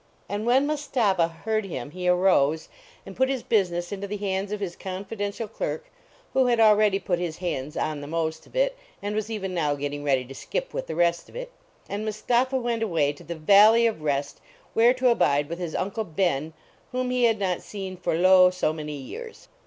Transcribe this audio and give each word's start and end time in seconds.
And 0.27 0.47
when 0.47 0.65
Mustapha 0.65 1.27
heard 1.27 1.63
him 1.63 1.91
he 1.91 2.07
arose, 2.07 2.69
and 3.05 3.15
put 3.15 3.29
his 3.29 3.43
business 3.43 3.91
into 3.91 4.07
the 4.07 4.17
hands 4.17 4.51
of 4.51 4.59
his 4.59 4.75
con 4.75 5.05
fidential 5.05 5.47
clerk, 5.47 5.91
who 6.33 6.47
had 6.47 6.59
already 6.59 6.97
put 6.97 7.19
his 7.19 7.37
hands 7.37 7.77
on 7.77 8.01
the 8.01 8.07
most 8.07 8.47
of 8.47 8.55
it, 8.55 8.75
and 9.03 9.13
was 9.13 9.29
even 9.29 9.53
now 9.53 9.75
getting 9.75 10.03
ready 10.03 10.25
to 10.25 10.33
skip 10.33 10.73
with 10.73 10.87
the 10.87 10.95
rest 10.95 11.29
of 11.29 11.35
it. 11.35 11.51
And 11.87 12.03
Mus 12.03 12.23
tapha 12.23 12.59
went 12.59 12.81
away 12.81 13.13
to 13.13 13.23
the 13.23 13.35
Valley 13.35 13.85
of 13.85 14.01
Rest, 14.01 14.41
there 14.73 14.95
to 14.95 15.09
abide 15.09 15.47
with 15.47 15.59
his 15.59 15.75
Uncle 15.75 16.05
l>en, 16.05 16.53
whom 16.91 17.11
he 17.11 17.25
had 17.25 17.37
not 17.37 17.61
seen 17.61 17.95
for 17.95 18.15
lo, 18.15 18.49
so 18.49 18.73
many 18.73 18.95
years. 18.97 19.49